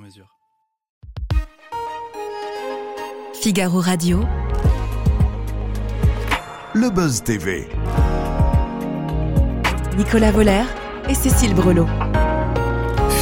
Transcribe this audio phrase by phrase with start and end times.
[0.00, 0.26] mesure.
[3.34, 4.24] Figaro Radio.
[6.74, 7.68] Le Buzz TV.
[9.96, 10.64] Nicolas Voller
[11.08, 11.86] et Cécile Brelot.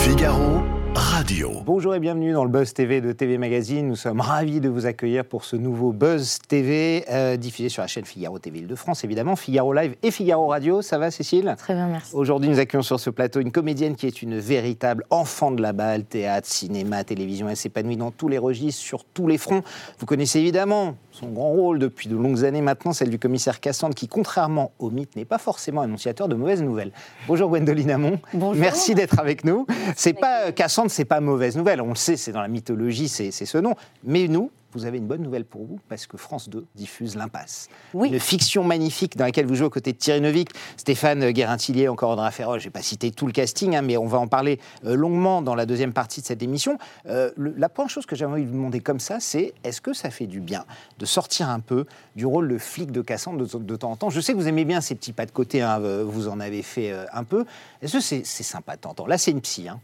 [0.02, 0.62] Figaro
[0.94, 1.17] Radio.
[1.66, 3.86] Bonjour et bienvenue dans le Buzz TV de TV Magazine.
[3.86, 7.86] Nous sommes ravis de vous accueillir pour ce nouveau Buzz TV euh, diffusé sur la
[7.86, 10.80] chaîne Figaro TV Île-de-France, évidemment, Figaro Live et Figaro Radio.
[10.80, 11.54] Ça va, Cécile?
[11.58, 12.14] Très bien, merci.
[12.14, 15.74] Aujourd'hui, nous accueillons sur ce plateau une comédienne qui est une véritable enfant de la
[15.74, 17.46] balle, théâtre, cinéma, télévision.
[17.50, 19.62] Elle s'épanouit dans tous les registres, sur tous les fronts.
[19.98, 23.94] Vous connaissez évidemment son grand rôle depuis de longues années maintenant, celle du commissaire Cassandre,
[23.94, 26.92] qui, contrairement au mythe, n'est pas forcément annonciateur de mauvaises nouvelles.
[27.26, 28.18] Bonjour Gwendoline Amon.
[28.32, 28.58] Bonjour.
[28.58, 29.66] Merci d'être avec nous.
[29.94, 31.80] C'est pas Cassandre, c'est pas mauvaise nouvelle.
[31.80, 33.74] On le sait, c'est dans la mythologie, c'est ce nom.
[34.04, 37.68] Mais nous, vous avez une bonne nouvelle pour vous parce que France 2 diffuse L'Impasse.
[37.94, 38.10] Oui.
[38.10, 42.10] Une fiction magnifique dans laquelle vous jouez aux côtés de Thierry Neuvik, Stéphane Guérintillier, encore
[42.10, 42.60] Audrey Ferrol.
[42.60, 45.40] Je vais pas citer tout le casting, hein, mais on va en parler euh, longuement
[45.40, 46.76] dans la deuxième partie de cette émission.
[47.06, 49.80] Euh, le- la première chose que j'aimerais envie de vous demander comme ça, c'est est-ce
[49.80, 50.66] que ça fait du bien
[50.98, 54.10] de sortir un peu du rôle de flic de Cassandre de, de temps en temps?
[54.10, 56.40] Je sais que vous aimez bien ces petits pas de côté, hein, euh, vous en
[56.40, 57.46] avez fait euh, un peu.
[57.80, 59.06] Est-ce que c'est c'est sympa de temps en temps?
[59.06, 59.66] Là, c'est une psy.
[59.66, 59.80] Hein,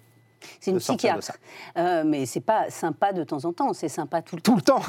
[0.60, 1.32] C'est une psychiatre.
[1.76, 4.52] Euh, mais c'est pas sympa de temps en temps, c'est sympa tout le temps.
[4.52, 4.80] Tout le temps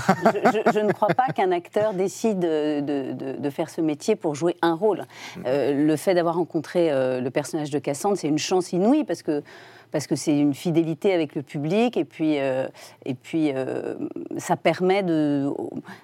[0.53, 3.81] je, je- je ne crois pas qu'un acteur décide de, de- de- de faire ce
[3.81, 5.05] métier pour jouer un rôle.
[5.45, 9.23] Euh, le fait d'avoir rencontré euh, le personnage de Cassandre, c'est une chance inouïe parce
[9.23, 9.43] que
[9.91, 12.67] parce que c'est une fidélité avec le public et puis euh,
[13.05, 13.95] et puis euh,
[14.37, 15.49] ça permet de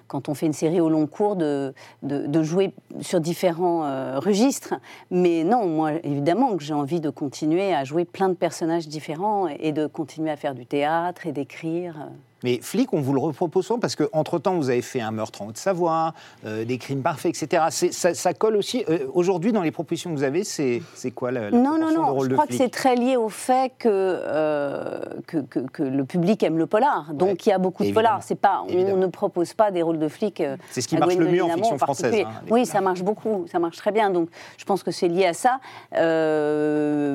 [0.08, 4.74] quand on fait une série au long cours de de, jouer sur différents euh, registres.
[5.10, 9.48] Mais non, moi évidemment que j'ai envie de continuer à jouer plein de personnages différents
[9.48, 12.08] et de continuer à faire du théâtre et d'écrire.
[12.44, 15.46] Mais flic, on vous le repropose souvent parce qu'entre-temps, vous avez fait un meurtre en
[15.48, 16.14] Haute-Savoie,
[16.46, 17.64] euh, des crimes parfaits, etc.
[17.92, 18.84] Ça, ça colle aussi.
[18.88, 20.82] euh, Aujourd'hui, dans les propositions que vous avez, c'est
[21.14, 22.20] quoi la, la Non, non, non.
[22.20, 26.04] Je crois que flic c'est très lié au fait que, euh, que, que- que le
[26.04, 27.12] public aime le polar.
[27.14, 28.20] Donc Ouais, il y a beaucoup de polars.
[28.40, 30.40] Pas, on ne propose pas des rôles de flics.
[30.40, 33.46] euh, C'est ce qui marche le mieux en fiction française, hein, oui, ça marche beaucoup,
[33.50, 34.10] ça marche très bien.
[34.10, 35.60] Donc je pense que c'est lié à ça.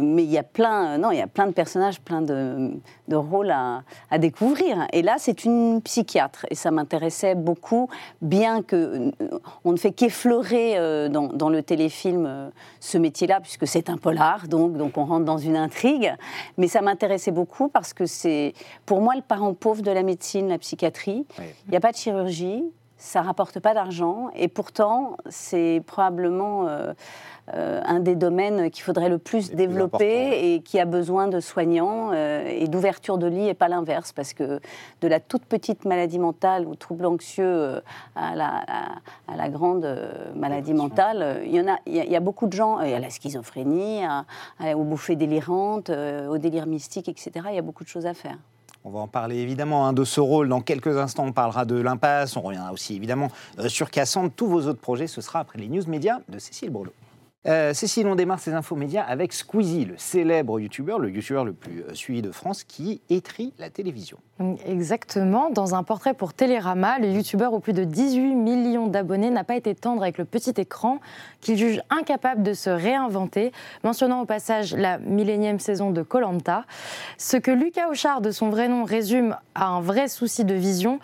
[0.01, 2.71] Mais il y a plein, non, il y a plein de personnages, plein de,
[3.07, 4.87] de rôles à, à découvrir.
[4.93, 7.89] Et là, c'est une psychiatre et ça m'intéressait beaucoup,
[8.21, 8.75] bien que
[9.21, 13.89] euh, on ne fait qu'effleurer euh, dans, dans le téléfilm euh, ce métier-là, puisque c'est
[13.89, 16.13] un polar, donc, donc on rentre dans une intrigue.
[16.57, 18.53] Mais ça m'intéressait beaucoup parce que c'est,
[18.85, 21.25] pour moi, le parent pauvre de la médecine, la psychiatrie.
[21.39, 22.63] Il n'y a pas de chirurgie,
[22.97, 26.93] ça rapporte pas d'argent, et pourtant, c'est probablement euh,
[27.53, 32.09] euh, un des domaines qu'il faudrait le plus développer et qui a besoin de soignants
[32.11, 34.59] euh, et d'ouverture de lit et pas l'inverse, parce que
[35.01, 37.81] de la toute petite maladie mentale ou trouble anxieux
[38.15, 38.85] à la, à,
[39.31, 39.87] à la grande
[40.35, 42.79] maladie mentale, il y en a, il y a, il y a beaucoup de gens,
[42.79, 44.25] euh, à la schizophrénie, à-
[44.75, 47.31] aux bouffées délirantes, au délire mystique, etc.
[47.49, 48.37] Il y a beaucoup de choses à faire.
[48.87, 50.47] On va en parler évidemment hein, de ce rôle.
[50.47, 52.37] Dans quelques instants, on parlera de l'impasse.
[52.37, 53.27] On reviendra aussi évidemment
[53.59, 54.31] euh, sur Cassandre.
[54.33, 56.93] Tous vos autres projets, ce sera après les news médias de Cécile Brelot.
[57.47, 61.53] Euh, Cécile, on démarre ces infos médias avec Squeezie, le célèbre youtubeur, le youtubeur le
[61.53, 64.17] plus euh, suivi de France, qui étrit la télévision.
[64.65, 65.49] Exactement.
[65.49, 69.55] Dans un portrait pour Télérama, le youtubeur aux plus de 18 millions d'abonnés n'a pas
[69.55, 70.99] été tendre avec le petit écran,
[71.41, 73.51] qu'il juge incapable de se réinventer,
[73.83, 76.65] mentionnant au passage la millénième saison de Colanta.
[77.17, 80.99] Ce que Lucas Auchard, de son vrai nom, résume à un vrai souci de vision,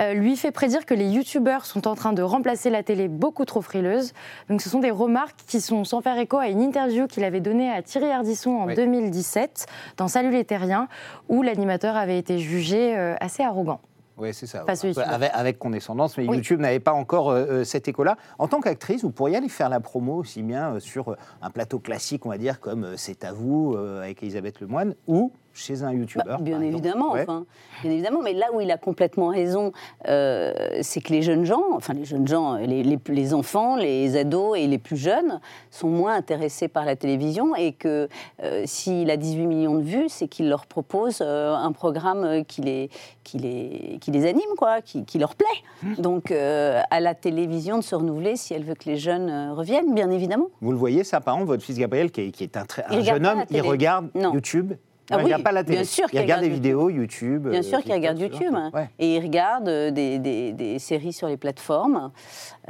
[0.00, 3.44] euh, lui fait prédire que les youtubeurs sont en train de remplacer la télé beaucoup
[3.44, 4.12] trop frileuse.
[4.50, 7.40] Donc ce sont des remarques qui sont sans faire écho à une interview qu'il avait
[7.40, 8.74] donnée à Thierry Ardisson en Oui.
[8.74, 10.88] 2017 dans Salut les Terriens,
[11.28, 13.80] où l'animateur avait été jugé euh, assez arrogant.
[14.16, 14.60] Oui, c'est ça.
[14.60, 14.74] Pas
[15.08, 16.36] avec, avec condescendance, mais Oui.
[16.36, 18.16] YouTube n'avait pas encore euh, euh, cet écho-là.
[18.38, 21.80] En tant qu'actrice, vous pourriez aller faire la promo aussi bien euh, sur un plateau
[21.80, 25.86] classique, on va dire, comme euh, C'est à vous, avec Elisabeth Lemoine, ou chez un
[25.90, 26.40] Bah, youtubeur.
[26.40, 27.22] bien évidemment, Ouais.
[27.22, 27.46] enfin,
[27.82, 28.20] bien évidemment.
[28.22, 29.72] Mais là où il a complètement raison,
[30.08, 30.52] euh,
[30.82, 34.58] c'est que les jeunes gens, enfin les jeunes gens, les, les- les enfants, les ados
[34.58, 35.40] et les plus jeunes
[35.70, 38.08] sont moins intéressés par la télévision et que
[38.42, 42.60] euh, s'il a 18 millions de vues, c'est qu'il leur propose euh, un programme qui
[42.60, 42.90] les,
[43.22, 45.46] qui les, qui les anime, quoi, qui, qui leur plaît.
[45.82, 45.94] Mmh.
[46.00, 50.10] Donc à la télévision de se renouveler si elle veut que les jeunes reviennent, bien
[50.10, 50.48] évidemment.
[50.60, 52.84] Vous le voyez, ça, par exemple, votre fils Gabriel, qui est, qui est un, très,
[52.88, 54.32] un jeune homme, il regarde Non.
[54.34, 54.72] YouTube
[55.10, 55.76] Ah il oui, regarde pas la télé.
[55.78, 57.48] bien sûr il qu'il regarde des vidéos YouTube.
[57.48, 58.54] Bien euh, sûr qu'il TikTok, regarde YouTube.
[58.72, 58.88] Ouais.
[58.98, 62.10] Et il regarde euh, des, des- des séries sur les plateformes.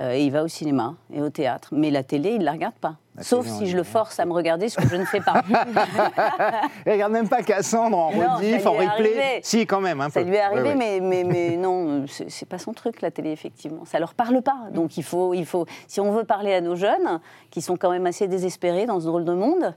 [0.01, 1.69] euh, et il va au cinéma et au théâtre.
[1.73, 2.97] Mais la télé, il ne la regarde pas.
[3.17, 5.43] La Sauf si je le force à me regarder, ce que je ne fais pas.
[6.87, 8.87] Il regarde même pas Cassandre en Non, rediff, ça en replay.
[8.89, 9.41] arrivé.
[9.45, 10.27] Si, quand même, un Ça peu.
[10.29, 10.75] lui est arrivé, Ouais, ouais.
[10.75, 13.85] Mais, mais, mais non, c'est c'est pas son truc, la télé, effectivement.
[13.85, 14.57] Ça leur parle pas.
[14.73, 17.21] Donc il faut, il faut, si on veut parler à nos jeunes,
[17.51, 19.75] qui sont quand même assez désespérés dans ce drôle de monde,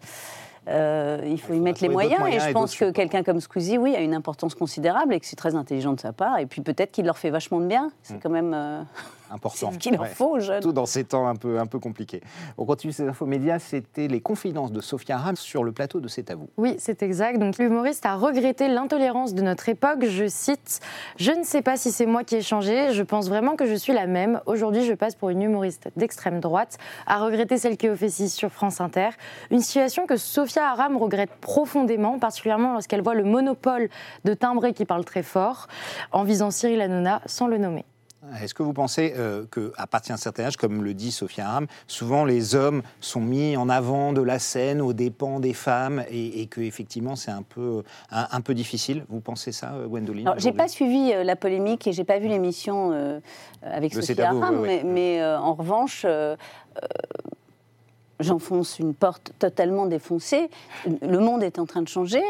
[0.67, 2.19] euh, il faut y mettre les moyens.
[2.19, 5.25] moyens Et je pense que quelqu'un comme Squeezie, oui, a une importance considérable et que
[5.25, 6.39] c'est très intelligent de sa part.
[6.39, 7.91] Et puis peut-être qu'il leur fait vachement de bien.
[8.03, 8.81] C'est quand même euh,
[9.31, 9.69] Important.
[9.69, 10.07] c'est ce qu'il Ouais.
[10.09, 10.62] faut aux jeunes.
[10.62, 12.21] Tout dans ces temps un peu, un peu compliqués.
[12.57, 13.59] On continue ces infos médias.
[13.59, 16.47] C'était les confidences de Sophia Aram sur le plateau de C'est à vous.
[16.57, 17.38] Oui, c'est exact.
[17.39, 20.06] Donc l'humoriste a regretté l'intolérance de notre époque.
[20.06, 20.79] Je cite
[21.18, 22.94] Je ne sais pas si c'est moi qui ai changé.
[22.94, 24.41] Je pense vraiment que je suis la même.
[24.45, 26.77] Aujourd'hui, je passe pour une humoriste d'extrême droite.
[27.06, 29.09] A regretté celle qui officie sur France Inter.
[29.51, 33.89] Une situation que Sophia Aram regrette profondément, particulièrement lorsqu'elle voit le monopole
[34.25, 35.68] de timbrés qui parlent très fort,
[36.12, 37.85] en visant Cyril Hanouna sans le nommer.
[38.41, 41.68] Est-ce que vous pensez euh, qu'à partir d'un certain âge, comme le dit Sophia Aram,
[41.88, 46.41] souvent les hommes sont mis en avant de la scène aux dépens des femmes et,
[46.41, 49.06] et que effectivement c'est un peu, un, un peu difficile?
[49.09, 52.27] Vous pensez ça, euh, Gwendoline j'ai pas suivi euh, la polémique et j'ai pas vu
[52.27, 53.19] l'émission euh,
[53.63, 54.89] avec Le vous, Aram, oui, mais, oui.
[54.89, 56.06] mais, en revanche,
[58.19, 60.49] j'enfonce une porte totalement défoncée.
[61.01, 62.21] Le monde est en train de changer.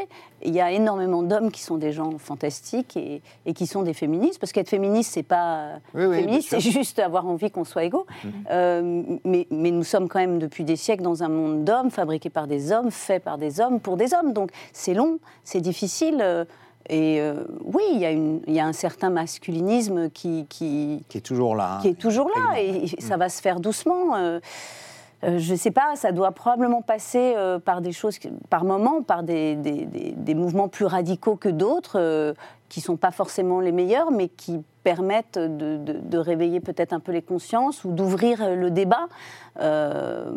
[0.43, 3.93] Il y a énormément d'hommes qui sont des gens fantastiques et, et qui sont des
[3.93, 7.85] féministes, parce qu'être féministe, c'est pas Oui, oui, féministe, c'est juste avoir envie qu'on soit
[7.85, 8.05] égaux.
[8.51, 12.29] Euh, mais, mais nous sommes quand même depuis des siècles dans un monde d'hommes, fabriqué
[12.29, 14.33] par des hommes, fait par des hommes, pour des hommes.
[14.33, 16.19] Donc c'est long, c'est difficile.
[16.21, 16.45] euh,
[16.89, 18.11] et euh, oui, il y, a
[18.53, 21.73] y un certain masculinisme qui, qui, Qui est toujours là.
[21.75, 21.79] hein.
[21.81, 24.39] qui est toujours là et ça va se faire doucement.
[25.23, 28.19] Euh, je ne sais pas, ça doit probablement passer euh, par des choses,
[28.49, 29.85] par moments, par des, des-
[30.35, 32.33] mouvements plus radicaux que d'autres, euh,
[32.69, 34.61] qui sont pas forcément les meilleurs, mais qui
[34.91, 39.07] permettent de, de- de réveiller peut-être un peu les consciences ou d'ouvrir euh, le débat.
[39.59, 40.31] Euh,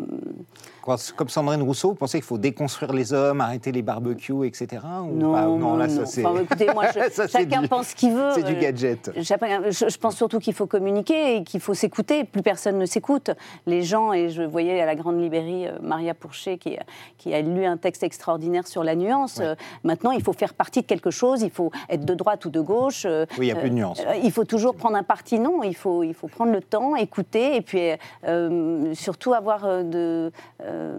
[1.15, 4.81] Comme Sandrine Rousseau, vous pensez qu'il faut déconstruire les hommes, arrêter les barbecues, etc.
[5.03, 5.95] ou non, non, là, non.
[5.95, 6.25] ça c'est.
[6.25, 8.31] Enfin, écoutez, moi, je- Ça, c'est chacun du- pense ce qu'il veut.
[8.33, 9.11] C'est du Euh, gadget.
[9.23, 12.23] Chacun- Je, je pense surtout qu'il faut communiquer et qu'il faut s'écouter.
[12.23, 13.29] Plus personne ne s'écoute.
[13.67, 16.77] Les gens, et je voyais à la grande librairie euh, Maria Pourchet qui,
[17.19, 19.37] qui a lu un texte extraordinaire sur la nuance.
[19.37, 19.45] Ouais.
[19.45, 21.41] Euh, maintenant, il faut faire partie de quelque chose.
[21.43, 23.03] Il faut être de droite ou de gauche.
[23.05, 24.01] Euh, Oui, il y a plus de euh, nuance.
[24.07, 25.39] euh, il faut toujours prendre un parti.
[25.39, 27.91] Non, il faut, il faut prendre le temps, écouter et puis
[28.27, 30.31] euh, surtout avoir euh, de.
[30.63, 30.97] euh,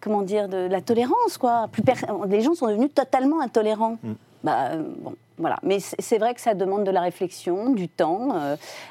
[0.00, 1.66] Comment dire, de la tolérance, quoi.
[1.72, 1.82] Plus
[2.28, 3.96] Les gens sont devenus totalement intolérants.
[4.04, 4.12] Mm.
[4.44, 5.58] Bah, bon, voilà.
[5.64, 8.28] Mais c'est vrai que ça demande de la réflexion, du temps,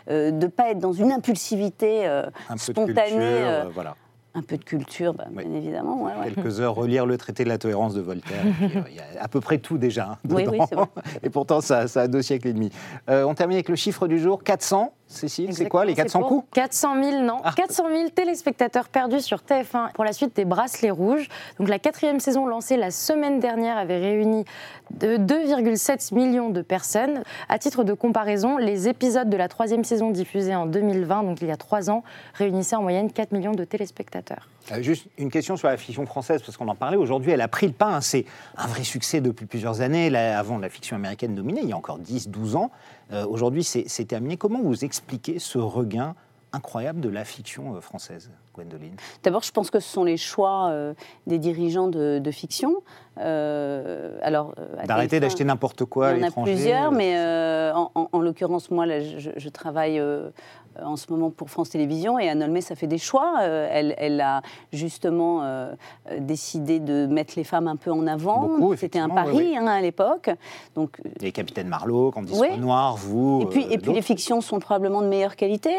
[0.10, 3.08] euh, de ne pas être dans une impulsivité euh, Un spontanée.
[3.08, 3.96] culture, voilà.
[4.38, 5.44] Un peu de culture, bah, Oui.
[5.46, 6.04] bien évidemment.
[6.04, 6.32] ouais, ouais.
[6.32, 8.44] quelques heures, relire le traité de la tolérance de Voltaire.
[8.62, 10.12] euh, Il y a à peu près tout déjà.
[10.12, 10.60] hein, Oui, vrai.
[11.24, 12.72] Et pourtant, ça, ça a deux siècles et demi.
[13.10, 14.94] Euh, on termine avec le chiffre du jour 400.
[15.08, 16.54] Cécile, c'est quoi les Exactement, 400 c'est pour coups?
[16.54, 17.38] 400 000, non.
[17.44, 17.54] Ah.
[17.56, 21.30] 400 000 téléspectateurs perdus sur TF1 pour la suite des Bracelets Rouges.
[21.60, 24.44] Donc la quatrième saison lancée la semaine dernière avait réuni
[24.92, 27.24] de 2,7 millions de personnes.
[27.48, 31.48] À titre de comparaison, les épisodes de la troisième saison diffusée en 2020, donc il
[31.48, 32.04] y a trois ans,
[32.34, 34.48] réunissaient en moyenne 4 millions de téléspectateurs.
[34.72, 37.32] Euh, Juste une question sur la fiction française, parce qu'on en parlait aujourd'hui.
[37.32, 37.96] Elle a pris le pas.
[37.96, 38.26] hein, C'est
[38.58, 40.16] un vrai succès depuis plusieurs années.
[40.16, 42.72] Avant, la fiction américaine dominait, il y a encore 10, 12 ans.
[43.12, 44.38] Euh, aujourd'hui, c'est terminé.
[44.38, 46.16] Comment vous expliquez ce regain
[46.58, 50.70] incroyable de la fiction euh, française, Gwendoline D'abord, je pense que ce sont les choix
[50.70, 50.94] euh,
[51.28, 52.76] des dirigeants de, de fiction.
[53.20, 54.54] Euh, alors,
[54.86, 57.92] D'arrêter TF1, d'acheter n'importe quoi à Il y en a l'étranger plusieurs, mais euh, en,
[57.96, 60.02] en- en l'occurrence, moi, là, je, je travaille
[60.84, 63.42] en ce moment pour France Télévisions et Anne Olmé, ça fait des choix.
[63.42, 65.74] Elle, elle a justement euh,
[66.20, 68.48] décidé de mettre les femmes un peu en avant.
[68.76, 69.58] C'était un pari oui, oui.
[69.58, 70.30] hein, à l'époque.
[70.76, 72.50] Donc, Les Capitaines Marlowe, Candice Oui.
[72.52, 73.42] Renoir, vous.
[73.42, 75.72] et puis, euh, et puis les fictions sont probablement de meilleure qualité.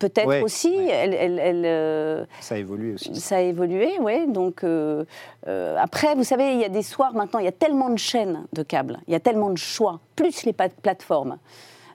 [0.00, 0.74] Peut-être Ouais, aussi.
[0.76, 0.88] ouais.
[0.90, 3.14] Elle, elle- elle, euh, Ça a évolué aussi.
[3.20, 4.26] ça a évolué, oui.
[4.26, 5.04] Donc euh,
[5.46, 7.98] euh, après, vous savez, il y a des soirs maintenant, il y a tellement de
[7.98, 11.36] chaînes de câbles, il y a tellement de choix, plus les plateformes.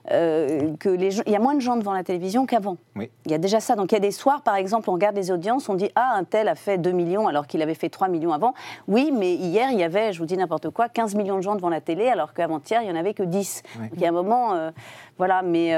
[0.08, 2.76] que les gens, il y a moins de gens devant la télévision qu'avant.
[2.94, 3.10] Oui.
[3.24, 3.74] Il y a déjà ça.
[3.74, 6.12] Donc il y a des soirs, par exemple, on regarde les audiences, on dit ah
[6.14, 8.54] un tel a fait 2 millions alors qu'il avait fait 3 millions avant.
[8.86, 11.56] Oui, mais hier il y avait, je vous dis n'importe quoi, 15 millions de gens
[11.56, 13.64] devant la télé alors qu'avant-hier il y en avait que 10.
[13.80, 13.88] Oui.
[13.88, 14.70] Donc il y a un moment,
[15.18, 15.72] voilà, mais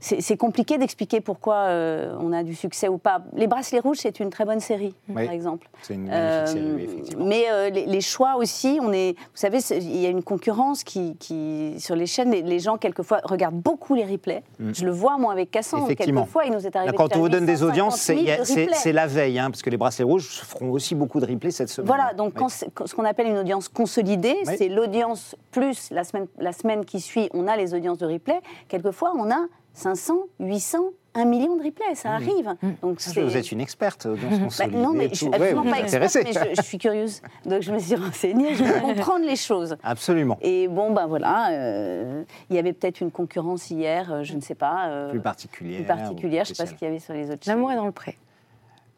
[0.00, 3.22] c'est compliqué d'expliquer pourquoi euh, on a du succès ou pas.
[3.34, 5.24] Les Bracelets Rouges, c'est une très bonne série, Oui.
[5.26, 5.68] par exemple.
[5.82, 7.24] C'est une magnifique série, Euh, oui, effectivement.
[7.26, 10.84] mais euh, les, les choix aussi, on est, vous savez, il y a une concurrence
[10.84, 14.42] qui, qui sur les chaînes, les, les gens quelquefois regardent beaucoup les replays.
[14.58, 15.82] Je le vois moi avec Cassandre.
[15.84, 15.86] Mm.
[15.90, 16.20] Effectivement.
[16.22, 16.92] Quelquefois, il nous est arrivé.
[16.92, 18.76] Là, quand on vous donne des 850 audiences, c'est 000 il y a- c'est- replays.
[18.76, 21.68] c'est la veille, hein, parce que les bracelets rouges feront aussi beaucoup de replays cette
[21.68, 21.86] semaine.
[21.86, 22.40] Voilà, donc Oui.
[22.40, 22.48] quand
[22.86, 27.28] ce qu'on appelle une audience consolidée, c'est l'audience plus la semaine, la semaine qui suit,
[27.34, 28.40] on a les audiences de replay.
[28.68, 30.78] Quelquefois, on a 500, 800,
[31.14, 32.54] 1 million de replays, ça arrive.
[32.82, 34.76] Donc Ah, c'est Vous êtes une experte, audience Bah, consolidée.
[34.78, 35.26] non, mais je suis.
[35.26, 37.22] Ouais, absolument pas experte, mais je, je suis curieuse.
[37.46, 39.76] Donc je me suis renseignée, je veux comprendre les choses.
[39.82, 40.38] Absolument.
[40.42, 44.40] Et bon, ben voilà, euh, il y avait peut-être une concurrence hier, euh, je ne
[44.40, 44.88] sais pas.
[44.88, 45.78] euh, Plus particulière.
[45.78, 47.76] plus particulière, je ne sais pas ce qu'il y avait sur les autres L'amour est
[47.76, 48.16] dans le pré.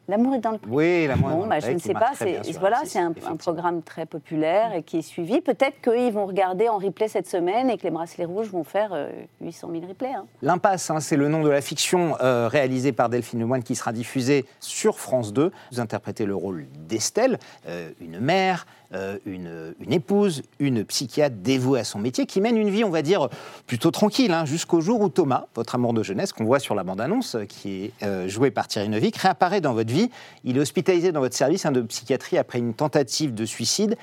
[0.09, 1.37] L'amour est dans le Oui, la moindre.
[1.37, 4.83] Bon, bah, je ne sais pas, c'est voilà, c'est un, un programme très populaire et
[4.83, 5.39] qui est suivi.
[5.39, 8.89] Peut-être qu'ils vont regarder en replay cette semaine et que les bracelets rouges vont faire
[8.91, 9.09] euh,
[9.41, 10.13] 800 000 replays.
[10.13, 10.25] hein.
[10.41, 13.93] L'impasse, hein, c'est le nom de la fiction euh, réalisée par Delphine Lemoine qui sera
[13.93, 15.51] diffusée sur France 2.
[15.71, 21.79] Vous interprétez le rôle d'Estelle, euh, une mère, euh, une, une épouse, une psychiatre dévouée
[21.79, 23.29] à son métier qui mène une vie, on va dire,
[23.67, 26.83] plutôt tranquille, hein, jusqu'au jour où Thomas, votre amour de jeunesse, qu'on voit sur la
[26.83, 30.09] bande-annonce, euh, qui est euh, joué par Thierry Neuvik, réapparaît dans votre vie.
[30.43, 33.95] Il est hospitalisé dans votre service hein, de psychiatrie après une tentative de suicide.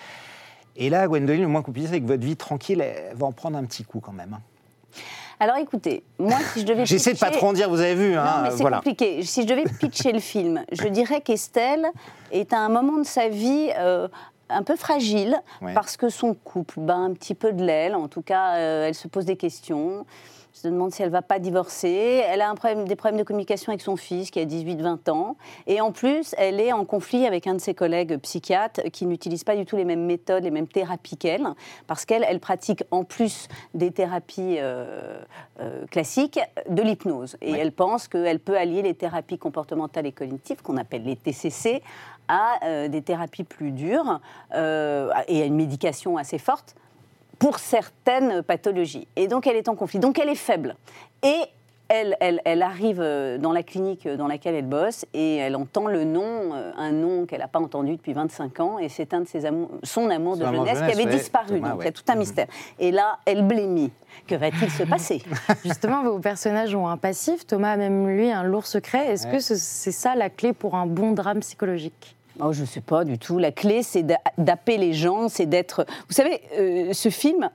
[0.77, 3.27] Et là, Gwendoline, le moins qu'on puisse dire, c'est que votre vie tranquille, elle va
[3.27, 4.35] en prendre un petit coup quand même.
[4.35, 4.41] hein.
[5.43, 6.85] Alors écoutez, moi, si je devais.
[6.87, 8.13] J'essaie de pas pitcher- trop en dire, vous avez vu.
[8.15, 8.77] Non, mais c'est voilà.
[8.79, 9.23] compliqué.
[9.23, 11.87] Si je devais pitcher le film, je dirais qu'Estelle
[12.31, 14.07] est à un moment de sa vie euh,
[14.51, 15.75] un peu fragile Ouais.
[15.75, 17.95] parce que son couple bat un petit peu de l'aile.
[17.95, 20.05] En tout cas, euh, elle se pose des questions.
[20.53, 22.23] Se demande si elle va pas divorcer.
[22.29, 25.37] Elle a un problème, des problèmes de communication avec son fils qui a 18-20 ans.
[25.69, 29.45] Et en plus, elle est en conflit avec un de ses collègues psychiatres qui n'utilise
[29.45, 31.47] pas du tout les mêmes méthodes, les mêmes thérapies qu'elle,
[31.87, 35.21] parce qu'elle elle pratique en plus des thérapies euh,
[35.61, 37.37] euh, classiques de l'hypnose.
[37.41, 37.59] Et Ouais.
[37.61, 41.81] elle pense qu'elle peut allier les thérapies comportementales et cognitives, qu'on appelle les TCC,
[42.31, 44.21] à euh, des thérapies plus dures
[44.55, 46.77] euh, et à une médication assez forte
[47.41, 49.09] pour certaines pathologies.
[49.17, 49.99] Et donc elle est en conflit.
[49.99, 50.77] Donc elle est faible.
[51.25, 51.35] Et
[51.93, 55.87] elle, elle, elle arrive euh, dans la clinique dans laquelle elle bosse et elle entend
[55.89, 59.27] le nom, un nom qu'elle n'a pas entendu depuis 25 ans, et c'est un de
[59.27, 61.47] ses amours, son amour de Son jeunesse qui avait ouais, disparu.
[61.61, 61.89] Thomas, donc il y ouais.
[61.89, 62.47] a tout un mystère.
[62.79, 63.91] Et là, elle blémit.
[64.29, 65.21] Que va-t-il se passer?
[65.65, 67.45] Justement, vos personnages ont un passif.
[67.45, 69.09] Thomas a même lui un lourd secret.
[69.09, 69.33] Est-ce Ouais.
[69.33, 72.15] que ce- c'est ça la clé pour un bon drame psychologique?
[72.43, 73.39] Oh, je ne sais pas du tout.
[73.39, 75.85] La clé, c'est d'a- d'appeler les gens, c'est d'être.
[76.09, 77.51] Vous savez, euh, ce film.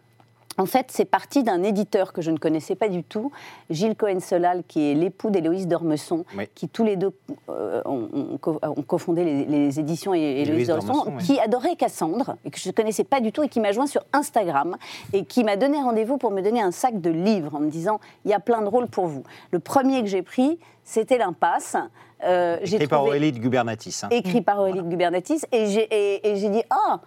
[0.58, 3.32] En fait, c'est parti d'un éditeur que je ne connaissais pas du tout,
[3.70, 6.46] Gilles Cohen-Solal, qui est l'époux d'Héloïse Dormesson, Oui.
[6.56, 7.12] qui tous les deux
[7.50, 11.24] euh, ont, ont co- ont cofondé les, les éditions et Héloïse Dormesson, Dormesson, oui.
[11.24, 13.88] qui adorait Cassandre, et que je ne connaissais pas du tout, et qui m'a joint
[13.88, 14.78] sur Instagram,
[15.12, 18.00] et qui m'a donné rendez-vous pour me donner un sac de livres, en me disant,
[18.24, 19.24] il y a plein de rôles pour vous.
[19.52, 21.76] Le premier que j'ai pris, c'était L'Impasse.
[22.24, 24.02] Euh, Écrit par Aurélie de Gubernatis.
[24.04, 24.08] hein.
[24.10, 27.02] écrit par Aurélie Gubernatis, et j'ai dit ah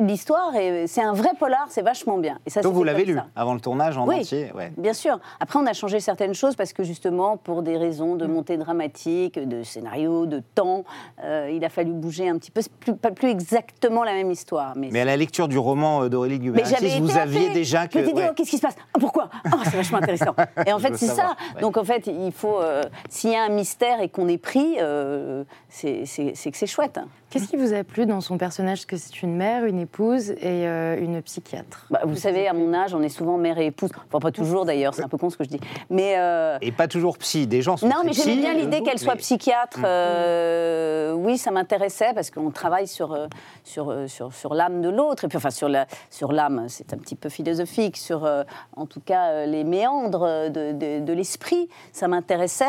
[0.00, 2.38] l'histoire est- c'est un vrai polar, c'est vachement bien.
[2.46, 3.26] Et ça Donc vous l'avez lu ça.
[3.36, 4.20] avant le tournage en Oui.
[4.20, 4.72] entier ouais.
[4.76, 5.18] Bien sûr.
[5.40, 9.38] Après, on a changé certaines choses parce que justement, pour des raisons de montée dramatique,
[9.38, 10.84] de scénario, de temps,
[11.22, 12.60] euh, il a fallu bouger un petit peu.
[12.80, 14.72] Plus, pas plus exactement la même histoire.
[14.76, 17.98] Mais, Mais à la lecture du roman euh, d'Aurélie Gubernatis, vous aviez déjà que.
[17.98, 18.28] Ouais.
[18.30, 18.76] oh, qu'est-ce qui se passe?
[18.94, 19.28] Ah, Pourquoi?
[19.44, 20.34] Ah, C'est vachement intéressant.
[20.66, 21.36] Et en fait, c'est ça.
[21.56, 21.60] ouais.
[21.60, 22.60] Donc en fait, il faut.
[22.60, 26.98] euh, S'il y a un mystère et qu'on est pris, euh, c'est que c'est chouette.
[27.34, 28.78] Qu'est-ce qui vous a plu dans son personnage?
[28.78, 30.38] Est-ce que c'est une mère, une épouse et
[30.68, 33.90] euh, une psychiatre Bah, vous savez, à mon âge, on est souvent mère et épouse.
[34.08, 35.60] Enfin, pas toujours d'ailleurs, c'est un peu con ce que je dis.
[35.90, 36.14] Mais.
[36.16, 37.46] euh, Et pas toujours psy.
[37.48, 39.80] Des gens sont Non, mais j'aimais bien euh, l'idée qu'elle soit mais- psychiatre.
[39.84, 43.18] euh, oui, ça m'intéressait parce qu'on travaille sur,
[43.64, 45.24] sur, sur, sur l'âme de l'autre.
[45.24, 48.28] Et puis, enfin, sur la- sur l'âme, c'est un petit peu philosophique, sur
[48.76, 51.68] en tout cas les méandres de, de- de l'esprit.
[51.92, 52.64] Ça m'intéressait.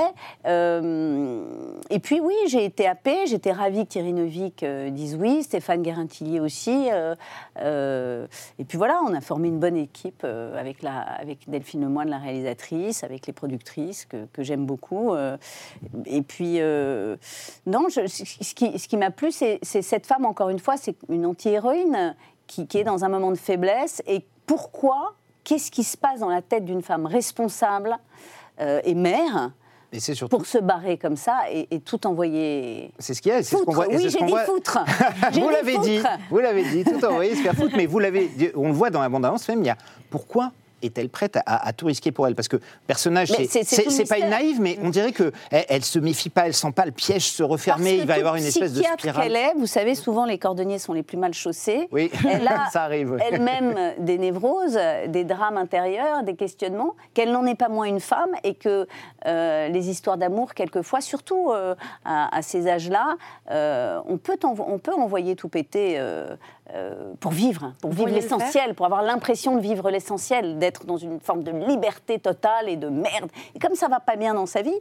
[0.47, 1.43] Euh,
[1.89, 3.27] et puis, oui, j'ai été happée.
[3.27, 6.89] J'étais ravie que Thierry Neuvik euh, dise oui, Stéphane Guérintillier aussi.
[6.91, 7.15] euh,
[7.59, 8.27] euh,
[8.59, 12.17] et puis voilà, on a formé une bonne équipe avec, la, avec Delphine Lemoine, la
[12.17, 15.15] réalisatrice, avec les productrices que, j'aime beaucoup.
[16.05, 16.59] et puis,
[17.65, 21.25] non, ce qui, ce qui m'a plu, c'est cette femme, encore une fois, c'est une
[21.25, 22.15] anti-héroïne
[22.47, 24.01] qui, est dans un moment de faiblesse.
[24.07, 27.97] Et pourquoi Qu'est-ce qui se passe dans la tête d'une femme responsable
[28.59, 29.51] et mère
[29.95, 30.37] Et c'est surtout.
[30.37, 33.41] pour se barrer comme ça et, et tout envoyer C'est ce qu'il y a.
[33.43, 33.87] C'est ce qu'on voit.
[33.87, 34.79] Oui, ce j'ai dit voit- foutre
[35.33, 35.99] Vous l'avez dit,
[36.29, 39.01] vous l'avez dit, tout envoyé se faire foutre, mais vous l'avez, on le voit dans
[39.01, 39.77] la bande-annonce même, il y a
[40.09, 42.35] pourquoi est-elle prête à, à tout risquer pour elle?
[42.35, 46.29] Parce que personnage, c'est- pas une naïve, mais on dirait que elle, elle se méfie
[46.29, 47.91] pas, elle sent pas le piège se refermer.
[47.91, 49.23] Parce Il va y avoir une espèce de spirale.
[49.23, 51.87] qu'elle est, vous savez, souvent les cordonniers sont les plus mal chaussés.
[51.91, 53.17] Oui, Elle a ça arrive.
[53.31, 58.31] elle-même des névroses, des drames intérieurs, des questionnements, qu'elle n'en est pas moins une femme
[58.43, 58.85] et que
[59.25, 63.15] euh, les histoires d'amour, quelquefois, surtout euh, à, à ces âges-là,
[63.51, 66.35] euh, on, peut on peut envoyer tout péter euh,
[66.73, 71.19] euh, pour vivre, pour vivre l'essentiel, pour avoir l'impression de vivre l'essentiel, d'être dans une
[71.19, 73.29] forme de liberté totale et de merde.
[73.55, 74.79] Et comme ça va pas bien dans sa vie,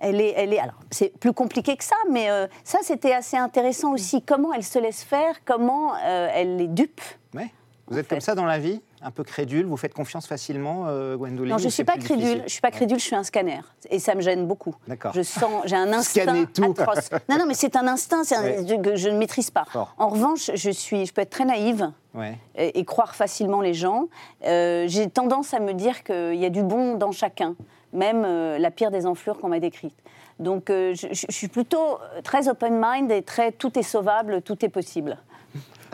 [0.00, 3.36] elle est, elle est, alors c'est plus compliqué que ça, mais euh, ça c'était assez
[3.36, 4.22] intéressant aussi.
[4.22, 7.00] Comment elle se laisse faire, comment euh, elle les dupe.
[7.32, 7.50] Ouais.
[7.86, 8.80] Vous êtes comme ça dans la vie?
[9.06, 12.42] Un peu crédule Vous faites confiance facilement, euh, Gwendoline Non, je ne suis pas crédule.
[12.46, 12.98] Je suis pas crédule.
[12.98, 14.74] Je suis un scanner, et ça me gêne beaucoup.
[14.88, 15.12] D'accord.
[15.14, 16.64] Je sens, j'ai un instinct Scanner tout.
[16.78, 17.10] atroce.
[17.28, 18.80] Non, non, mais c'est un instinct, c'est un- Ouais.
[18.82, 19.66] que je ne maîtrise pas.
[19.68, 19.94] Fort.
[19.98, 21.90] En revanche, je suis, je peux être très naïve.
[22.14, 22.38] Ouais.
[22.56, 24.06] et, et croire facilement les gens.
[24.46, 27.56] Euh, J'ai tendance à me dire qu'il y a du bon dans chacun,
[27.92, 29.94] même euh, la pire des enflures qu'on m'a décrite.
[30.38, 34.64] Donc je, je- je suis plutôt très open mind et très tout est sauvable, tout
[34.64, 35.18] est possible.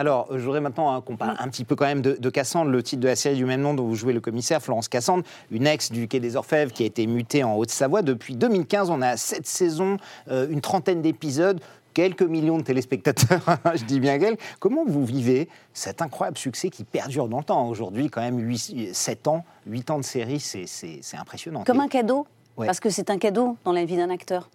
[0.01, 2.83] Alors, je voudrais maintenant hein, qu'on parle un petit peu quand même de, Cassandre, le
[2.83, 5.67] titre de la série du même nom dont vous jouez le commissaire, Florence Cassandre, une
[5.67, 8.01] ex du Quai des Orfèvres qui a été mutée en Haute-Savoie.
[8.01, 9.99] Depuis 2015, on a sept saisons,
[10.31, 11.61] euh, une trentaine d'épisodes,
[11.93, 13.43] quelques millions de téléspectateurs,
[13.75, 14.41] je dis bien quelques.
[14.59, 17.69] Comment vous vivez cet incroyable succès qui perdure dans le temps?
[17.69, 21.63] Aujourd'hui, quand même, 8, 7 ans, 8 ans de série, c'est impressionnant.
[21.65, 22.27] Comme un cadeau,
[22.61, 22.67] Ouais.
[22.67, 24.49] parce que c'est un cadeau dans la vie d'un acteur.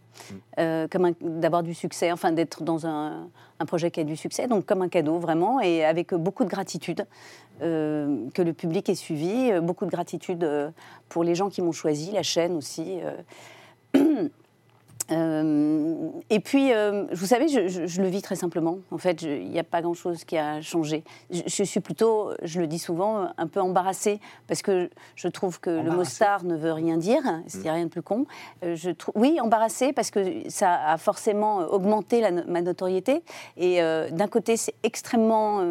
[0.60, 3.28] Euh, comme un- d'avoir du succès, enfin d'être dans un,
[3.60, 6.50] un projet qui a du succès, donc comme un cadeau vraiment, et avec beaucoup de
[6.50, 7.06] gratitude
[7.62, 10.70] euh, que le public ait suivi, euh, beaucoup de gratitude euh,
[11.10, 13.00] pour les gens qui m'ont choisi, la chaîne aussi.
[15.12, 16.10] euh.
[16.30, 18.80] Et puis, euh, vous savez, je, je- je le vis très simplement.
[18.92, 21.04] En fait, il n'y a pas grand-chose qui a changé.
[21.32, 25.60] Je, je suis plutôt, je le dis souvent, un peu embarrassée parce que je trouve
[25.60, 27.22] que le mot star ne veut rien dire.
[27.54, 28.26] Il n'y a rien de plus con.
[28.64, 33.24] Euh, je trou- oui, embarrassée parce que ça a forcément augmenté la ma notoriété.
[33.58, 33.80] Et
[34.12, 35.62] d'un côté, c'est extrêmement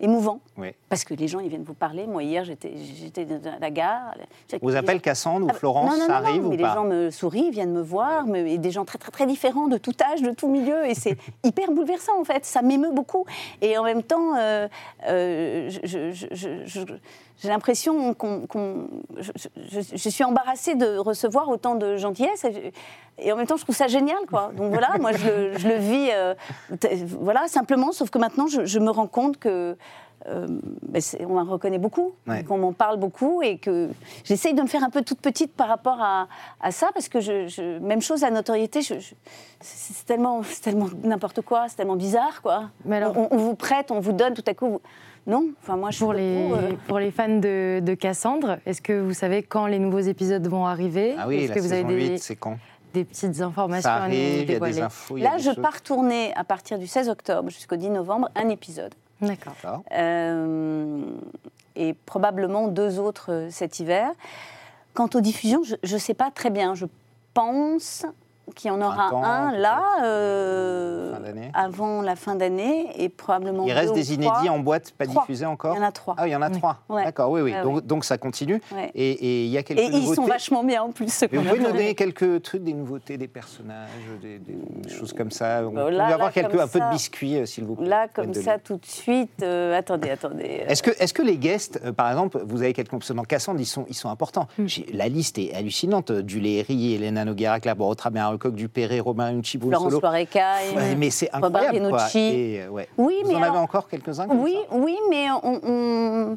[0.00, 0.68] émouvant Oui.
[0.88, 2.06] parce que les gens, ils viennent vous parler.
[2.06, 4.14] Moi, hier, j'étais j'étais à la gare.
[4.62, 6.74] Vous appelle Cassandre ou ah, Florence, non, non, ça non, arrive mais ou les pas
[6.74, 9.76] gens me sourient, viennent me voir, mais, et des gens très, très, très différents, de
[9.78, 12.44] tout âge, de tout milieu, et c'est hyper bouleversant, en fait.
[12.44, 13.24] Ça m'émeut beaucoup.
[13.60, 14.68] Et en même temps, euh,
[15.06, 16.94] euh, je- je- je- je-
[17.42, 18.42] j'ai l'impression qu'on...
[19.16, 22.44] je, je- je suis embarrassée de recevoir autant de gentillesse,
[23.18, 24.50] et, en même temps, je trouve ça génial, quoi.
[24.56, 26.34] Donc voilà, moi, je le, je le vis, euh,
[27.20, 29.76] voilà, simplement, sauf que maintenant, je, je me rends compte que...
[30.26, 30.46] euh,
[30.82, 32.44] ben, on m'en reconnaît beaucoup, Ouais.
[32.44, 33.88] qu'on m'en parle beaucoup et que
[34.24, 36.28] j'essaye de me faire un peu toute petite par rapport à,
[36.60, 39.14] à ça parce que je, je- même chose à notoriété, je- je-
[39.62, 42.64] c'est tellement, c'est tellement n'importe quoi, c'est tellement bizarre quoi.
[42.84, 44.80] Mais alors- on, on vous prête, on vous donne, tout à coup, vous-
[45.26, 45.50] non.
[45.62, 49.12] Enfin moi je Pour les, euh, pour les fans de, de Cassandre, est-ce que vous
[49.14, 51.14] savez quand les nouveaux épisodes vont arriver?
[51.18, 52.58] Ah oui, Est-ce la que vous avez des, 8, c'est quand?
[52.94, 54.74] des petites informations Ça à nous arrive, y a dévoiler?
[54.74, 55.16] des infos.
[55.16, 55.62] Là, je choses.
[55.62, 58.94] pars tourner à partir du 16 octobre jusqu'au 10 novembre un épisode.
[59.20, 59.52] D'accord.
[59.62, 59.82] D'accord.
[59.92, 61.00] Euh,
[61.76, 64.10] et probablement deux autres euh, cet hiver.
[64.94, 66.74] Quant aux diffusions, je ne sais pas très bien.
[66.74, 66.86] Je
[67.32, 68.04] pense
[68.54, 71.50] qu'il y en aura Printemps, un là, euh, d'année.
[71.54, 74.34] avant la fin d'année, et probablement Il reste deux ou des trois.
[74.38, 75.22] inédits en boîte, pas Trois.
[75.22, 76.14] diffusés encore Il y en a trois.
[76.18, 76.56] Ah, il y en a Oui.
[76.58, 76.78] trois.
[76.88, 77.04] Ouais.
[77.04, 77.52] D'accord, oui, oui.
[77.52, 78.60] Ouais, donc, ça continue.
[78.74, 78.90] Ouais.
[78.94, 80.14] Et, et il y a quelques Et ils nouveautés.
[80.16, 81.06] sont vachement bien en plus.
[81.06, 83.88] vous a pouvez nous donner quelques trucs, des nouveautés, des personnages,
[84.22, 85.62] des, des- des choses comme ça.
[85.64, 87.86] On Euh, peut là, avoir là, quelques, un peu de biscuits, euh, s'il vous plaît.
[87.88, 89.42] Là, comme ça, tout de suite.
[89.42, 90.64] euh, attendez, attendez.
[90.66, 93.66] Est-ce que, est que les guests, euh, par exemple, vous avez quelques dans Cassandre, ils
[93.66, 94.48] sont, ils sont importants.
[94.58, 94.66] Hmm.
[94.92, 96.10] La liste est hallucinante.
[96.12, 99.92] Duléry, Elena Noguera, Claire Borotra, Bernard Lecoq, Dupéré, Romain Bruno Florence.
[99.92, 100.74] Loirecaille.
[100.74, 101.90] Ouais, mais c'est Robert incroyable.
[101.90, 102.06] Quoi.
[102.14, 102.88] Et, euh, ouais.
[102.96, 106.36] Oui, vous mais en avez alors- encore quelques-uns Oui, ça oui, mais on, on-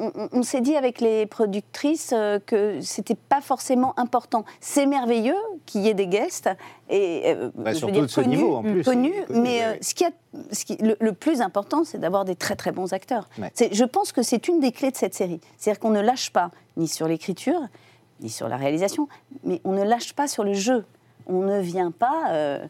[0.00, 4.44] on- on s'est dit avec les productrices euh, que c'était pas forcément important.
[4.60, 6.50] C'est merveilleux qu'il y ait des guests
[6.90, 8.82] et euh, Bah, je veux surtout dire, de ce connus, niveau, en plus.
[8.84, 10.10] connus, Connus, mais euh, ce qui a,
[10.50, 13.28] ce qui- le, le plus important, c'est d'avoir des très très bons acteurs.
[13.38, 13.52] Ouais.
[13.70, 15.40] Je pense que c'est une des clés de cette série.
[15.58, 17.60] C'est-à-dire qu'on ne lâche pas ni sur l'écriture,
[18.20, 19.08] ni sur la réalisation,
[19.44, 20.84] mais on ne lâche pas sur le jeu.
[21.26, 22.66] On ne vient pas euh,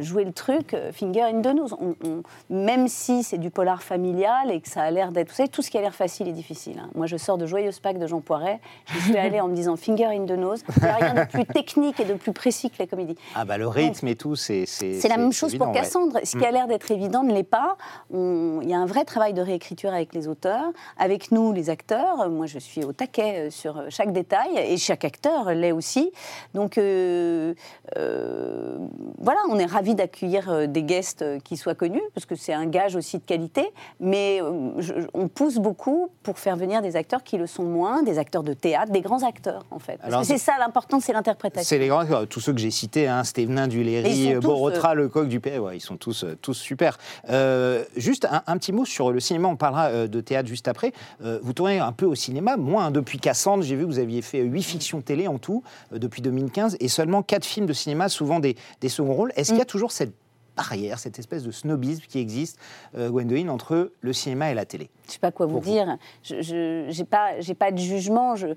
[0.00, 1.74] jouer le truc euh, finger in the nose.
[1.80, 5.28] On- on- même si c'est du polar familial et que ça a l'air d'être...
[5.30, 6.78] Vous savez, tout ce qui a l'air facile est difficile.
[6.82, 6.90] hein.
[6.94, 8.60] Moi, je sors de Joyeuse Pâques de Jean Poiret.
[8.86, 10.62] Je suis allée en me disant finger in the nose.
[10.76, 13.16] Il n'y a rien de plus technique et de plus précis que la comédie.
[13.34, 15.80] Ah bah le rythme et tout, c'est c'est la même chose évident, pour ouais.
[15.80, 16.18] Cassandre.
[16.24, 17.76] Ce qui a l'air d'être évident ne l'est pas.
[18.12, 22.28] Il y a un vrai travail de réécriture avec les auteurs, avec nous, les acteurs.
[22.30, 26.12] Moi, je suis au taquet euh, sur chaque détail et chaque acteur l'est aussi.
[26.54, 27.54] Donc, euh,
[27.96, 28.76] euh,
[29.18, 32.52] voilà, on est ravie d'accueillir euh, des guests euh, qui soient connus, parce que c'est
[32.52, 33.70] un gage aussi de qualité.
[34.00, 38.02] Mais euh, je- on pousse beaucoup pour faire venir des acteurs qui le sont moins,
[38.02, 39.98] des acteurs de théâtre, des grands acteurs, en fait.
[39.98, 41.68] Parce Alors, que c'est ça l'important, c'est l'interprétation.
[41.68, 45.58] C'est les grands, euh, tous ceux que j'ai cités, hein, Stévenin, Duléry, Borotra, Lecoq, Dupé,
[45.60, 46.98] ouais, ils sont tous, euh, tous super.
[47.30, 50.66] Euh, juste un, un petit mot sur le cinéma, on parlera euh, de théâtre juste
[50.66, 50.92] après.
[51.24, 54.22] Euh, vous tournez un peu au cinéma, moins depuis Cassandre, j'ai vu que vous aviez
[54.22, 55.62] fait huit fictions télé en tout
[55.92, 59.32] euh, depuis 2015 et seulement quatre films de cinéma, souvent des, des seconds rôles.
[59.36, 60.12] Est-ce qu'il y a toujours cette
[60.56, 62.58] barrière, cette espèce de snobisme qui existe,
[62.96, 65.96] euh, Gwendoline, entre le cinéma et la télé Je sais pas quoi vous dire.
[66.24, 68.34] Je n'ai pas, pas de jugement.
[68.34, 68.48] Je,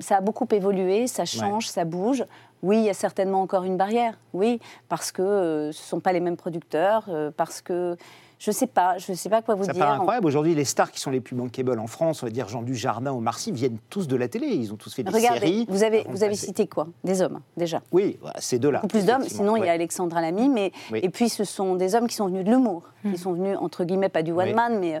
[0.00, 2.24] ça a beaucoup évolué, ça change, ça bouge.
[2.62, 4.18] Oui, il y a certainement encore une barrière.
[4.32, 7.96] Oui, parce que euh, ce ne sont pas les mêmes producteurs, euh, parce que
[8.38, 9.80] je sais pas, je sais pas quoi vous Ça dire.
[9.82, 10.26] paraît incroyable.
[10.26, 13.12] Aujourd'hui, les stars qui sont les plus bankable en France, on va dire Jean Dujardin
[13.12, 14.46] ou Marcy, viennent tous de la télé.
[14.48, 15.66] Ils ont tous fait des Regardez, séries.
[15.68, 16.86] vous avez, vous avez cité quoi?
[17.04, 17.80] Des hommes, déjà.
[17.92, 18.80] Oui, voilà, ces deux-là.
[18.80, 19.22] Beaucoup plus d'hommes.
[19.24, 21.00] Sinon, il y a Alexandra Lamy, mais Oui.
[21.02, 23.84] et puis ce sont des hommes qui sont venus de l'humour, qui sont venus entre
[23.84, 24.54] guillemets pas du one Oui.
[24.54, 25.00] man, mais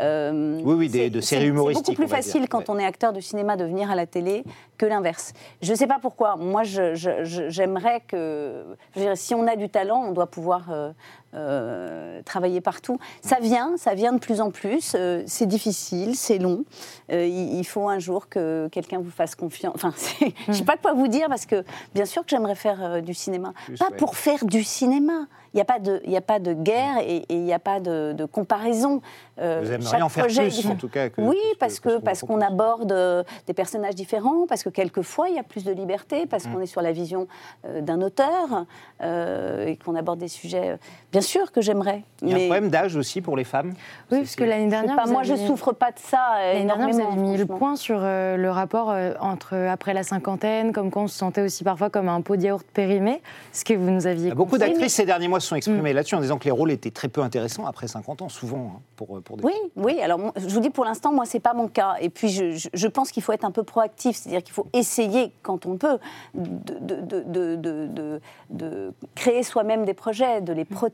[0.00, 2.48] euh, Oui, oui, des- de séries humoristiques, C'est beaucoup plus facile dire.
[2.48, 2.64] quand Ouais.
[2.70, 4.42] on est acteur de cinéma de venir à la télé
[4.78, 5.32] que l'inverse.
[5.60, 6.36] Je ne sais pas pourquoi.
[6.36, 8.64] Moi, je- je- je- j'aimerais que,
[8.94, 10.92] je veux dire, si on a du talent, on doit pouvoir euh,
[11.34, 12.98] euh, travailler partout.
[13.22, 14.94] Ça vient, ça vient de plus en plus.
[14.94, 16.64] euh, c'est difficile, c'est long.
[17.10, 19.74] Euh, il, il faut un jour que quelqu'un vous fasse confiance.
[19.74, 21.64] Enfin, je ne sais pas quoi vous dire parce que
[21.94, 23.52] bien sûr que j'aimerais faire du cinéma.
[23.64, 23.96] Plus, pas ouais.
[23.96, 25.26] pour faire du cinéma.
[25.54, 27.52] Il n'y a, pas de- il y a pas de guerre et et il n'y
[27.52, 29.02] a pas de, de comparaison.
[29.38, 31.78] Euh, Vous aimeriez chaque en faire projet plus, en tout cas, que- oui, que parce
[31.78, 35.72] qu'on parce aborde euh, des personnages différents, parce que quelquefois il y a plus de
[35.72, 36.52] liberté, parce Mm.
[36.52, 37.26] qu'on est sur la vision
[37.66, 38.64] euh, d'un auteur
[39.02, 40.78] euh, et qu'on aborde des sujets.
[41.10, 42.02] Bien sûr que j'aimerais.
[42.22, 43.74] Il y a un problème d'âge aussi pour les femmes.
[44.10, 44.96] Oui, parce que l'année je dernière.
[44.96, 47.10] pas, moi, je aviez- souffre pas de ça L'année dernière, énormément.
[47.10, 50.90] vous avez mis le point sur euh, le rapport euh, entre après la cinquantaine, comme
[50.90, 53.90] quand on se sentait aussi parfois comme un pot de yaourt périmé, ce que vous
[53.90, 55.58] nous aviez Beaucoup d'actrices ces derniers mois se sont Mm.
[55.58, 58.74] exprimées là-dessus en disant que les rôles étaient très peu intéressants après 50 ans, souvent,
[58.76, 60.00] hein, pour, pour des Oui, oui.
[60.00, 61.96] Alors, je vous dis pour l'instant, moi, c'est pas mon cas.
[62.00, 64.66] Et puis, je, je- je pense qu'il faut être un peu proactif, c'est-à-dire qu'il faut
[64.72, 65.98] essayer, quand on peut,
[66.34, 70.88] de, de- de- de- de- de- de créer soi-même des projets, de les, pro-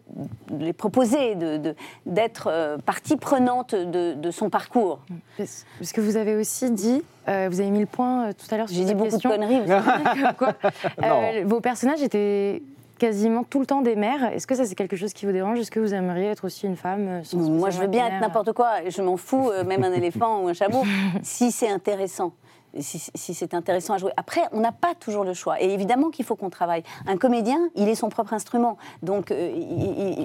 [0.51, 1.75] de les proposer, de- de-
[2.07, 5.01] d'être euh, partie prenante de, de son parcours.
[5.37, 8.47] Parce parce que vous avez aussi dit, euh, vous avez mis le point euh, tout
[8.53, 9.31] à l'heure sur J'ai dit beaucoup question.
[9.31, 9.67] de conneries.
[9.67, 10.55] Comme quoi,
[11.05, 12.63] euh, vos personnages étaient
[12.99, 14.33] quasiment tout le temps des mères.
[14.33, 15.59] Est-ce que ça, c'est quelque chose qui vous dérange?
[15.59, 18.21] Est-ce que vous aimeriez être aussi une femme euh, sans Moi, je veux bien être
[18.21, 18.89] n'importe quoi.
[18.89, 20.85] Je m'en fous, euh, même un éléphant ou un chameau,
[21.23, 22.33] si c'est intéressant.
[22.81, 24.13] Si, si c'est intéressant à jouer.
[24.17, 25.61] Après, on n'a pas toujours le choix.
[25.61, 26.83] Et évidemment qu'il faut qu'on travaille.
[27.07, 28.77] Un comédien, il est son propre instrument.
[29.03, 29.51] Donc, euh,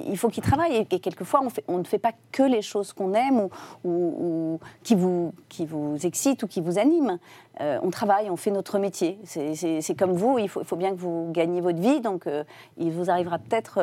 [0.06, 0.86] il, faut qu'il travaille.
[0.90, 3.50] Et, quelquefois, on, fait- on ne fait pas que les choses qu'on aime ou,
[3.84, 7.18] ou- ou qui, vous, qui vous excitent ou qui vous animent.
[7.60, 9.18] Euh, on travaille, on fait notre métier.
[9.24, 12.00] C'est- comme vous, il faut, il faut bien que vous gagniez votre vie.
[12.00, 12.44] Donc, euh,
[12.76, 13.78] il vous arrivera peut-être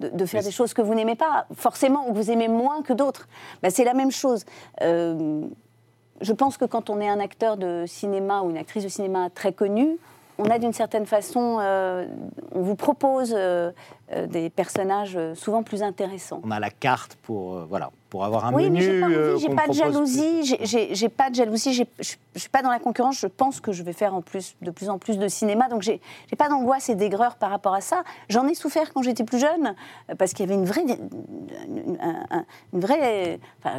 [0.00, 2.82] de, de faire des choses que vous n'aimez pas, forcément, ou que vous aimez moins
[2.82, 3.28] que d'autres.
[3.62, 4.44] Bah, c'est la même chose.
[6.24, 9.28] Je pense que quand on est un acteur de cinéma ou une actrice de cinéma
[9.30, 9.98] très connue,
[10.38, 12.06] on a d'une certaine façon, euh,
[12.52, 13.70] on vous propose euh,
[14.12, 16.40] euh, des personnages souvent plus intéressants.
[16.42, 19.04] On a la carte pour, voilà, pour avoir un Oui, mais menu.
[19.14, 21.84] euh, j'ai pas de jalousie, j'ai- pas de jalousie, je
[22.40, 23.18] suis pas dans la concurrence.
[23.20, 25.82] Je pense que je vais faire en plus de plus en plus de cinéma, donc
[25.82, 26.00] j'ai
[26.36, 28.02] pas d'angoisse et d'aigreur par rapport à ça.
[28.28, 29.74] J'en ai souffert quand j'étais plus jeune
[30.18, 30.82] parce qu'il y avait une vraie,
[31.68, 33.74] une, un- un- une vraie, enfin,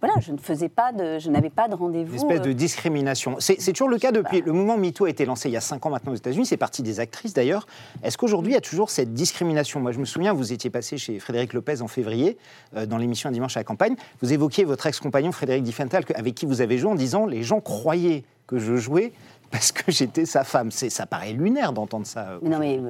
[0.00, 2.14] voilà, je ne faisais pas de, je n'avais pas de Une rendez-vous.
[2.16, 3.36] espèce de euh, discrimination.
[3.38, 4.42] C'est toujours le cas depuis.
[4.42, 6.46] Le mouvement MeToo a été lancé il y a 5 ans maintenant aux États-Unis.
[6.46, 7.66] C'est parti des actrices d'ailleurs.
[8.02, 9.80] Est-ce qu'aujourd'hui il y a toujours cette discrimination?
[9.80, 12.36] Moi, je me souviens, vous étiez passé chez Frédéric Lopez en février,
[12.76, 13.96] euh, dans l'émission Un dimanche à la campagne.
[14.22, 17.42] Vous évoquiez votre ex-compagnon Frédéric Diffenthal, que- avec qui vous avez joué, en disant les
[17.42, 19.12] gens croyaient que je jouais
[19.50, 20.70] parce que j'étais sa femme.
[20.70, 22.28] C'est- Ça paraît lunaire d'entendre ça.
[22.32, 22.38] euh.
[22.42, 22.80] non, mais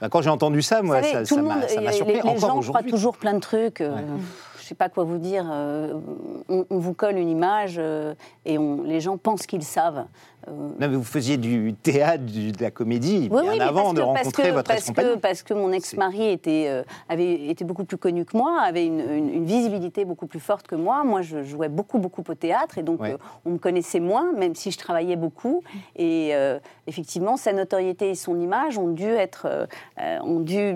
[0.00, 3.16] Bah, Quand j'ai entendu ça, moi, savez, ça m'a surpris les, les gens croient toujours
[3.16, 3.80] plein de trucs.
[3.80, 4.02] euh, Ouais.
[4.68, 5.48] Je sais pas quoi vous dire.
[5.50, 5.98] euh,
[6.50, 10.04] on, vous colle une image euh, et les gens pensent qu'ils savent.
[10.50, 13.94] Non, mais vous faisiez du théâtre, du- de la comédie, Oui, bien oui, avant parce
[13.94, 15.14] de que- parce rencontrer que- votre parce ex-compagnon.
[15.14, 18.86] que, parce que mon ex-mari était, euh, avait, était beaucoup plus connu que moi, avait
[18.86, 21.04] une, une- une visibilité beaucoup plus forte que moi.
[21.04, 23.12] Moi, je jouais beaucoup, beaucoup au théâtre et donc Ouais.
[23.12, 25.62] euh, on me connaissait moins, même si je travaillais beaucoup.
[25.96, 29.46] Et euh, effectivement, sa notoriété et son image ont dû être.
[30.24, 30.74] ont dû...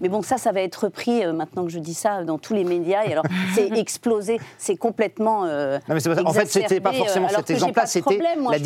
[0.00, 2.64] Mais bon, ça, ça va être repris maintenant que je dis ça dans tous les
[2.64, 3.04] médias.
[3.06, 3.24] Et alors,
[3.54, 5.44] c'est explosé, c'est complètement.
[5.44, 6.22] Non, mais c'est pas ça.
[6.26, 8.62] En fait, c'était pas forcément cet exemple-là, c'était la je-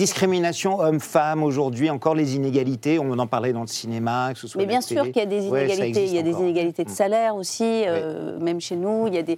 [0.48, 2.98] discrimination homme-femme aujourd'hui, encore les inégalités.
[2.98, 4.60] On en parlait dans le cinéma, que ce soit.
[4.60, 6.04] Mais bien sûr qu'il y a des Ouais, inégalités.
[6.06, 6.94] il y a des inégalités de Mm.
[6.94, 9.06] salaire aussi, euh, même chez nous.
[9.06, 9.36] Il y a des.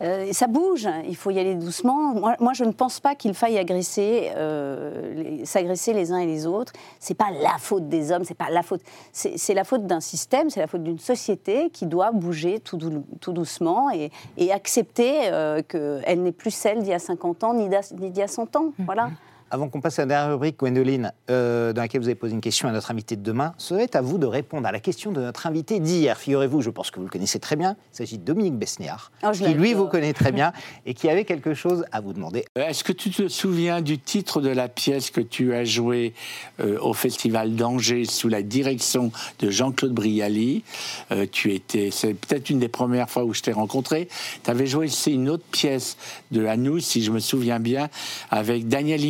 [0.00, 2.12] Euh, ça bouge, il faut y aller doucement.
[2.14, 6.44] Moi, moi je ne pense pas qu'il faille agresser, euh, s'agresser les uns et les
[6.44, 6.72] autres.
[6.98, 8.80] C'est pas la faute des hommes, c'est pas la faute.
[9.12, 13.04] C'est la faute d'un système, c'est la faute d'une société qui doit bouger tout, dou-
[13.20, 17.54] tout doucement et, et accepter euh, qu'elle n'est plus celle d'il y a 50 ans
[17.54, 18.72] ni d'il y a 100 ans.
[18.80, 19.10] Voilà.
[19.52, 22.40] Avant qu'on passe à la dernière rubrique, Gwendoline, euh, dans laquelle vous avez posé une
[22.40, 25.12] question à notre invité de demain, ce serait à vous de répondre à la question
[25.12, 26.16] de notre invité d'hier.
[26.16, 29.30] Figurez-vous, je pense que vous le connaissez très bien, il s'agit de Dominique Besnéard, Oh,
[29.32, 30.54] qui lui vous connaît très bien
[30.86, 32.46] et qui avait quelque chose à vous demander.
[32.56, 36.14] Euh, Est-ce que tu te souviens du titre de la pièce que tu as jouée
[36.60, 40.64] euh, au Festival d'Angers sous la direction de Jean-Claude Brialy?
[41.10, 44.08] Euh, Tu étais, c'est peut-être une des premières fois où je t'ai rencontré.
[44.44, 45.98] Tu avais joué aussi une autre pièce
[46.30, 47.90] de à nous, si je me souviens bien,
[48.30, 49.04] avec Daniel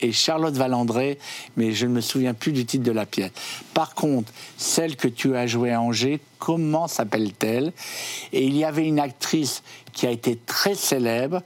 [0.00, 1.18] Et Charlotte Valandré,
[1.56, 3.32] mais je ne me souviens plus du titre de la pièce.
[3.74, 7.72] Par contre, celle que tu as jouée à Angers, comment s'appelle-t-elle?
[8.32, 11.42] Et il y avait une actrice qui a été très célèbre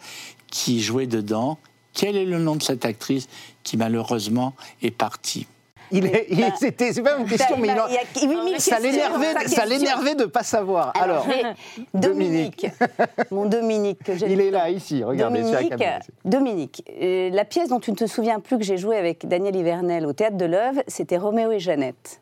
[0.48, 1.58] qui jouait dedans.
[1.94, 3.28] Quel est le nom de cette actrice
[3.62, 5.46] qui malheureusement est partie?
[5.92, 8.60] Il est, il- bah, c'était, c'est pas une question, mais il en- y a 8000
[8.60, 10.92] ça l'énervait, ça l'énervait de pas savoir.
[11.00, 11.26] Alors, Alors,
[11.76, 12.66] j'ai- Dominique,
[13.30, 15.74] mon Dominique que j'aime il est là, ici, regardez la Dominique.
[16.24, 19.54] Dominique, euh, la pièce dont tu ne te souviens plus que j'ai jouée avec Daniel
[19.54, 22.20] Hivernel au Théâtre de l'Œuvre, c'était Roméo et Jeannette.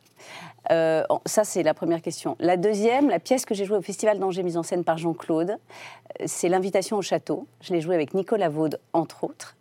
[0.71, 2.37] Euh, ça, c'est la première question.
[2.39, 5.51] La deuxième, la pièce que j'ai jouée au Festival d'Angers, mise en scène par Jean-Claude,
[5.53, 7.47] euh, c'est L'invitation au château.
[7.63, 9.57] Je l'ai jouée avec Nicolas Vaud, entre autres.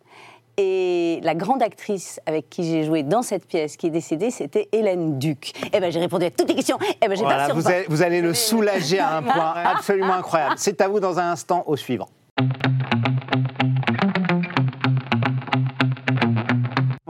[0.62, 4.68] Et la grande actrice avec qui j'ai joué dans cette pièce, qui est décédée, c'était
[4.72, 5.54] Hélène Duc.
[5.72, 6.76] Eh ben, j'ai répondu à toutes les questions.
[7.00, 10.12] Eh ben, j'ai Voilà, pas vous, allez, vous allez le soulager à un point absolument
[10.12, 10.56] incroyable.
[10.58, 12.10] C'est à vous dans un instant au suivant.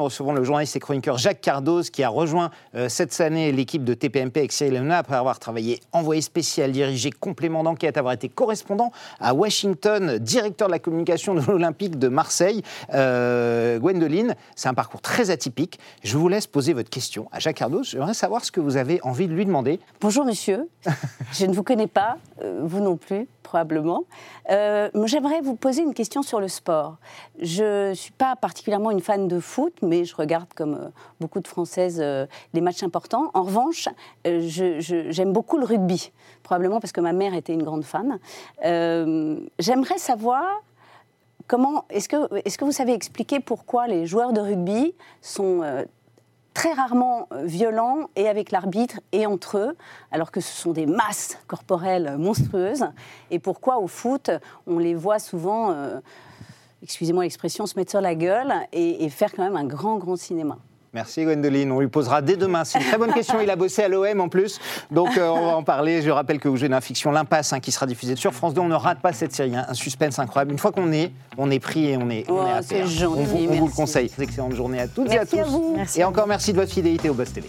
[0.01, 3.85] Nous recevons le journaliste et chroniqueur Jacques Cardoz qui a rejoint euh, cette année l'équipe
[3.85, 8.31] de TPMP avec Cyril Hanouna après avoir travaillé envoyé spécial, dirigé complément d'enquête, avoir été
[8.31, 12.63] correspondant à Washington, directeur de la communication de l'Olympique de Marseille.
[12.95, 15.79] Euh, Gwendoline, c'est un parcours très atypique.
[16.03, 17.91] Je vous laisse poser votre question à Jacques Cardoz.
[17.91, 19.81] J'aimerais savoir ce que vous avez envie de lui demander.
[20.01, 20.67] Bonjour monsieur,
[21.35, 24.05] je ne vous connais pas, euh, vous non plus probablement.
[24.51, 26.99] Euh, J'aimerais vous poser une question sur le sport.
[27.41, 30.89] Je ne suis pas particulièrement une fan de foot, mais je regarde comme euh,
[31.21, 33.33] beaucoup de Françaises euh, les matchs importants.
[33.35, 33.89] En revanche,
[34.25, 36.13] j'aime beaucoup le rugby,
[36.45, 38.21] probablement parce que ma mère était une grande fan.
[38.63, 40.45] J'aimerais savoir
[41.49, 45.65] comment, est-ce que, est que vous savez expliquer pourquoi les joueurs de rugby sont
[46.55, 49.77] très rarement euh, violents et avec l'arbitre et entre eux,
[50.11, 52.87] alors que ce sont des masses corporelles monstrueuses,
[53.31, 54.31] et pourquoi au foot,
[54.67, 56.01] on les voit souvent, euh,
[56.83, 60.59] excusez-moi l'expression, se mettre sur la gueule et faire quand même un grand, grand cinéma?
[60.93, 62.65] Merci Gwendoline, on lui posera dès demain.
[62.65, 64.59] C'est une très bonne question, il a bossé à l'OM en plus,
[64.91, 66.03] donc euh, on va en parler.
[66.03, 68.55] Je rappelle que vous jouez dans la fiction L'Impasse hein, qui sera diffusée sur France
[68.55, 68.61] 2.
[68.61, 69.67] On ne rate pas cette série, hein.
[69.69, 70.51] un suspense incroyable.
[70.53, 73.05] Une fois qu'on est, on est pris et on est, on Oh, est à gentil,
[73.05, 74.11] on vous, on vous le conseille.
[74.19, 75.51] Excellente journée à toutes Merci et à à tous.
[75.53, 75.75] vous.
[75.77, 77.49] Merci Et à encore merci de votre fidélité au Buzz TV.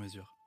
[0.01, 0.40] mesure.